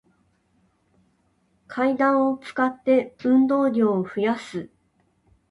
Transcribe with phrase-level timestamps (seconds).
[1.67, 4.71] 階段を使って、運動量を増やす